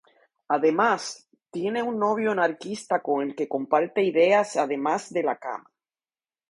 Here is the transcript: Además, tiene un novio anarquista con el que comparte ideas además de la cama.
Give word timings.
Además, 0.47 1.29
tiene 1.51 1.83
un 1.83 1.99
novio 1.99 2.31
anarquista 2.31 3.03
con 3.03 3.21
el 3.21 3.35
que 3.35 3.47
comparte 3.47 4.01
ideas 4.01 4.57
además 4.57 5.13
de 5.13 5.21
la 5.21 5.37
cama. 5.37 5.71